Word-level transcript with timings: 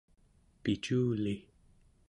piculi 0.63 1.35